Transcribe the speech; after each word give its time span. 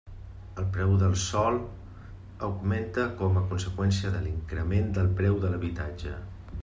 El 0.61 0.67
preu 0.77 0.93
del 1.01 1.11
sòl 1.23 1.59
augmenta 2.47 3.05
com 3.21 3.37
a 3.43 3.45
conseqüència 3.53 4.13
de 4.17 4.23
l'increment 4.25 4.93
del 4.97 5.13
preu 5.21 5.39
de 5.45 5.53
l'habitatge. 5.53 6.17